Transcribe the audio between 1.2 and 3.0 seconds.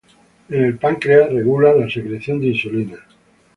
regula la secreción de insulina.